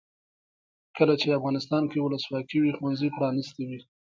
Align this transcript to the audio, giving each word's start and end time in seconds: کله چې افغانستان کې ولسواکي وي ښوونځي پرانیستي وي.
کله 0.97 1.13
چې 1.21 1.35
افغانستان 1.37 1.83
کې 1.91 1.97
ولسواکي 2.03 2.57
وي 2.59 2.71
ښوونځي 2.77 3.09
پرانیستي 3.17 3.63
وي. 3.69 3.79